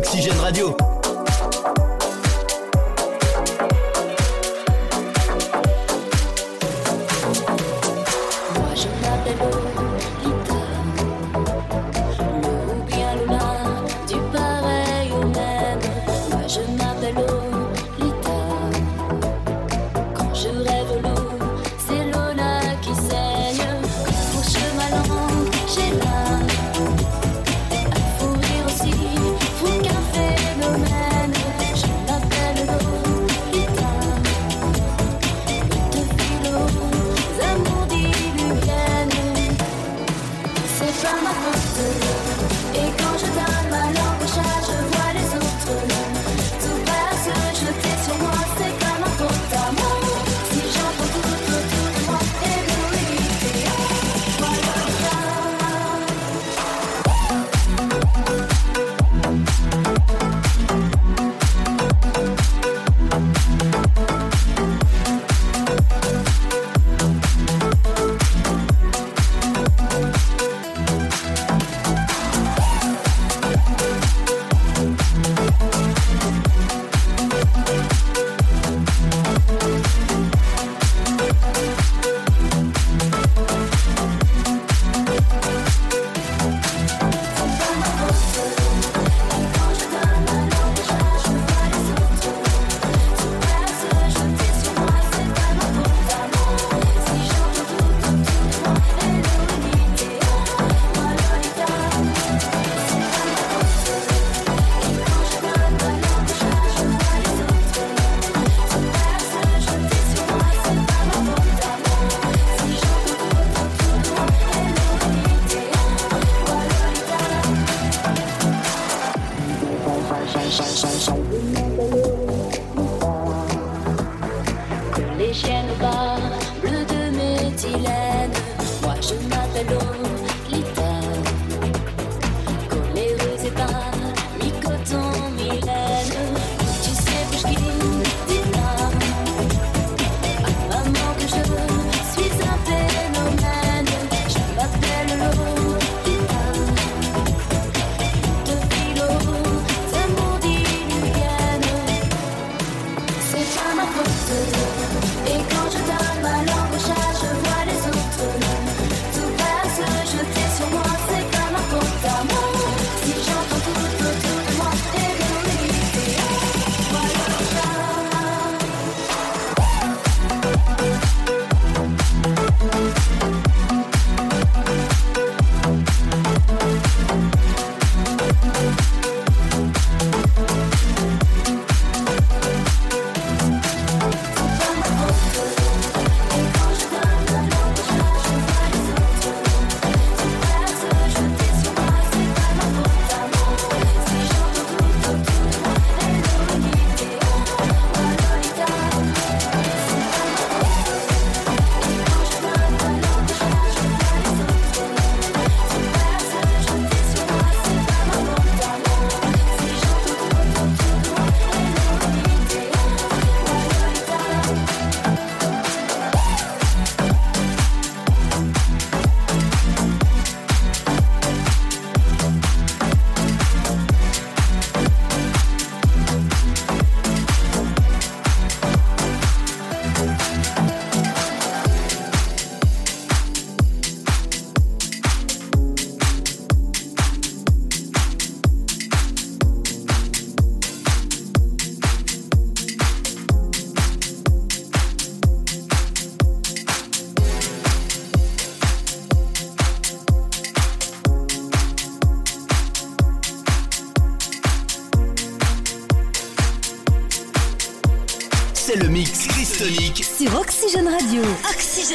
d'Oxygène 0.00 0.38
Radio. 0.38 0.99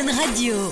Radio. 0.00 0.71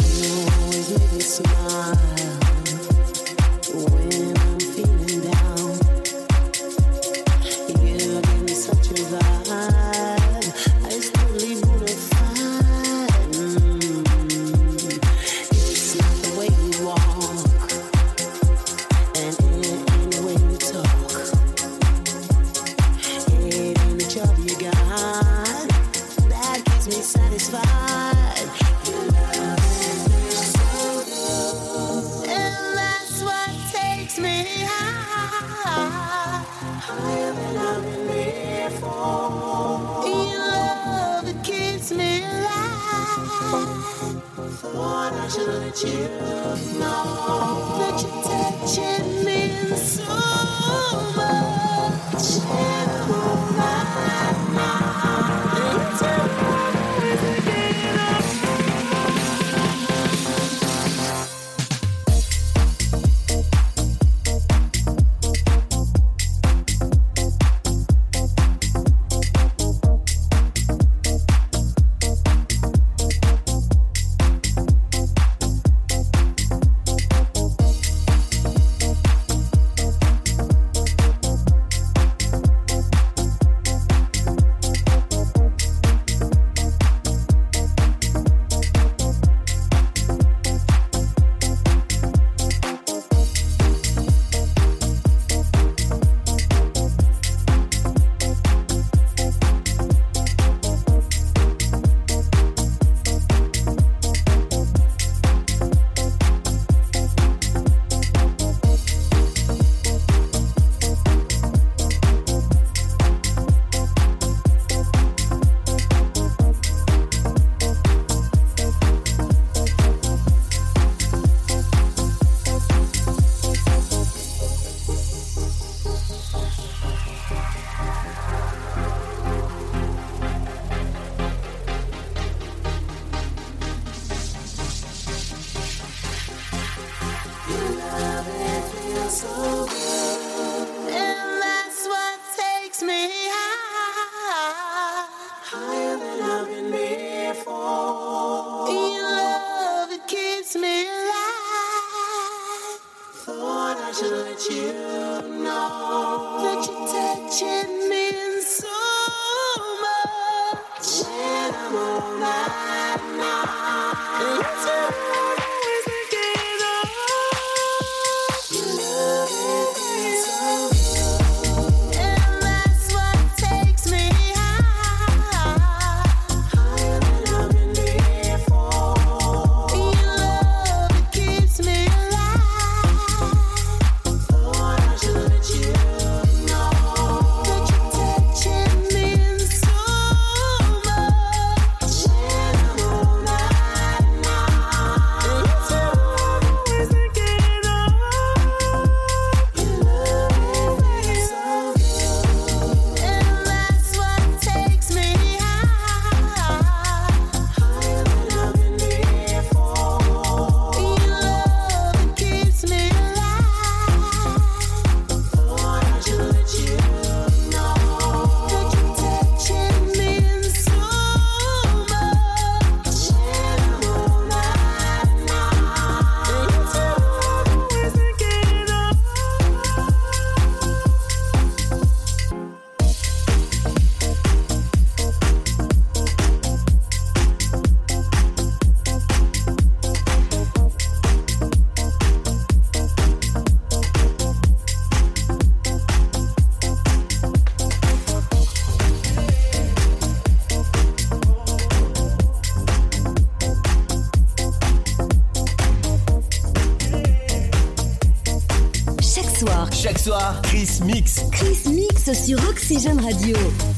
Oxygène 262.72 263.00
Radio. 263.00 263.69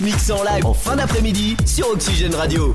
Mix 0.00 0.30
en 0.30 0.42
live 0.42 0.66
en 0.66 0.74
fin 0.74 0.96
d'après-midi 0.96 1.56
sur 1.66 1.88
Oxygène 1.90 2.34
Radio. 2.34 2.74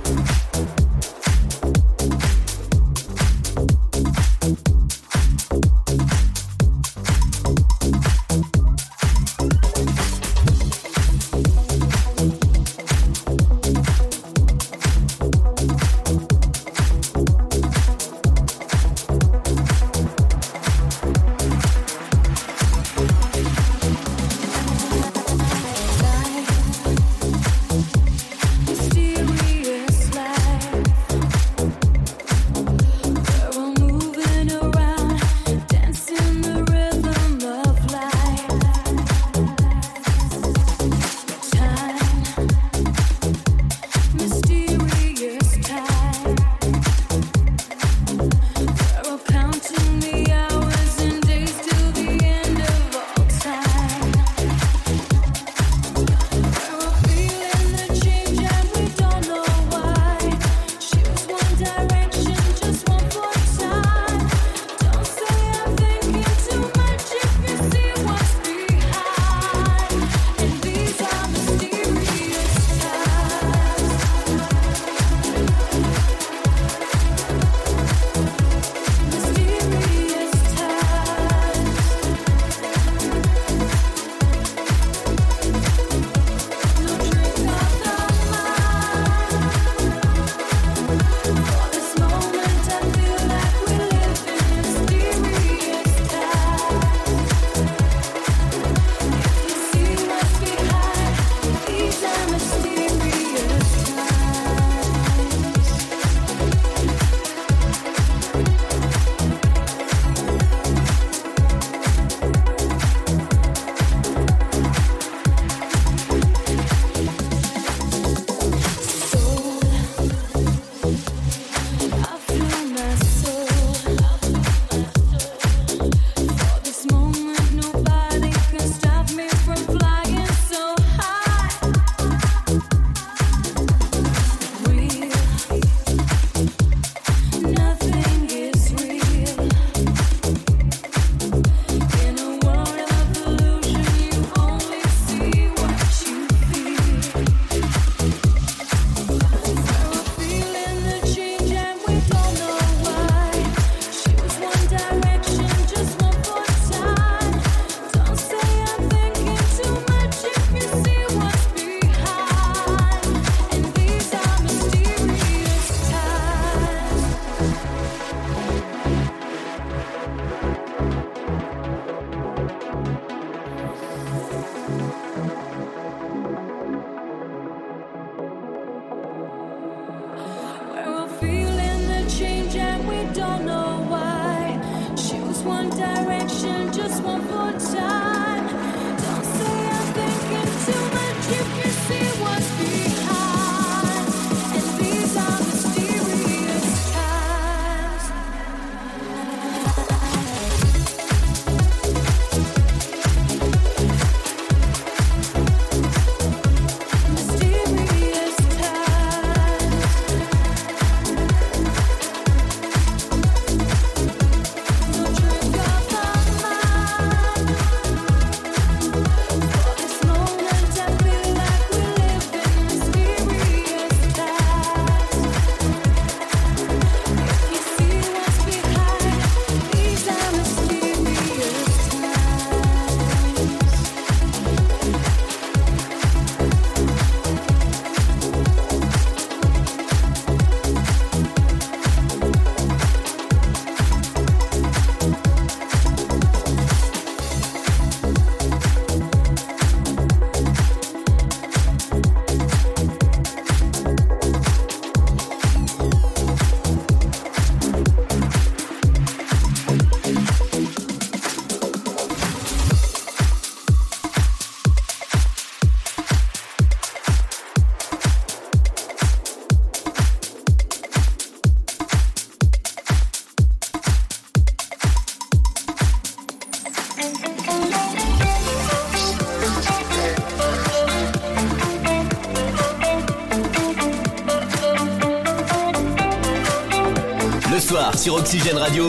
Sur 287.96 288.16
Oxygène 288.16 288.58
Radio. 288.58 288.88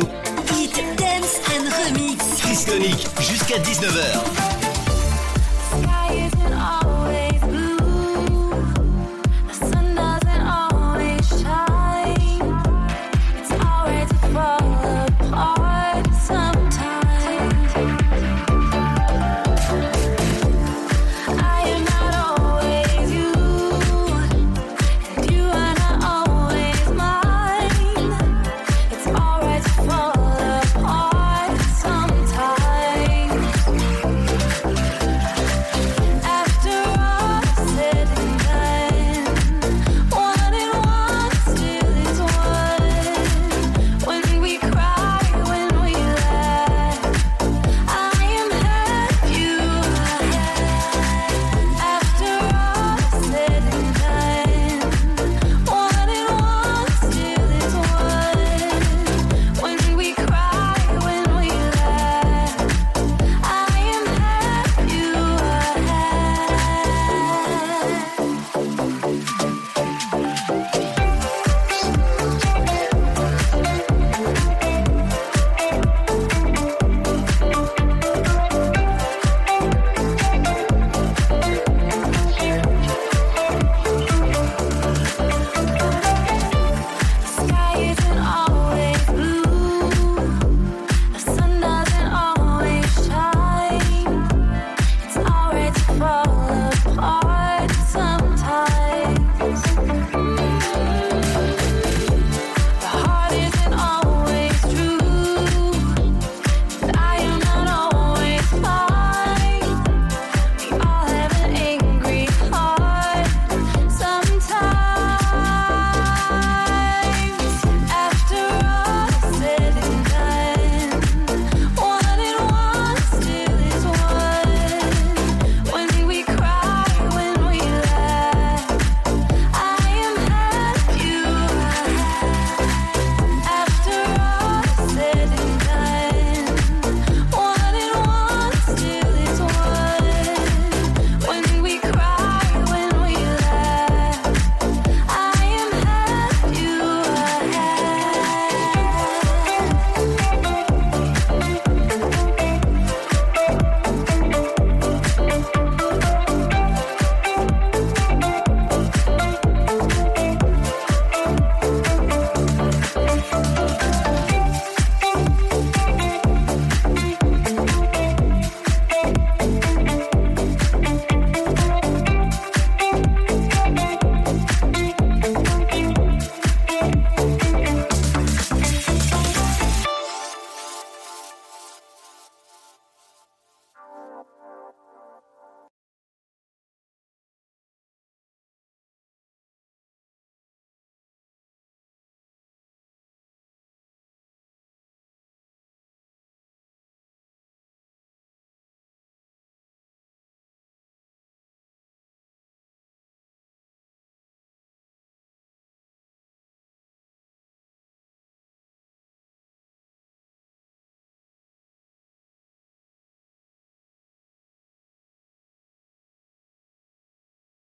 Hit, 0.54 0.74
Dance 0.96 1.40
and 1.50 1.68
Remix. 1.84 2.24
Chris 2.40 2.64
jusqu'à 3.20 3.58
19h. 3.58 4.59